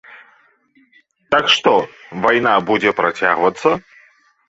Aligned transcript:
Так 1.35 1.53
што, 1.57 1.71
вайна 2.25 2.57
будзе 2.73 2.97
працягвацца. 3.05 3.69